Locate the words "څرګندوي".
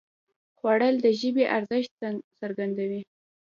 2.39-3.01